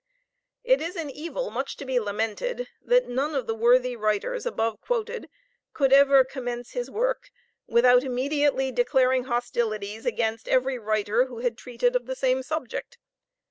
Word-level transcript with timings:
It 0.63 0.81
is 0.81 0.95
an 0.95 1.11
evil 1.11 1.51
much 1.51 1.77
to 1.77 1.85
be 1.85 1.99
lamented 1.99 2.67
that 2.81 3.07
none 3.07 3.35
of 3.35 3.45
the 3.45 3.53
worthy 3.53 3.95
writers 3.95 4.47
above 4.47 4.81
quoted 4.81 5.29
could 5.73 5.93
ever 5.93 6.23
commence 6.23 6.71
his 6.71 6.89
work 6.89 7.29
without 7.67 8.03
immediately 8.03 8.71
declaring 8.71 9.25
hostilities 9.25 10.07
against 10.07 10.47
every 10.47 10.79
writer 10.79 11.25
who 11.25 11.41
had 11.41 11.55
treated 11.55 11.95
of 11.95 12.07
the 12.07 12.15
same 12.15 12.41
subject. 12.41 12.97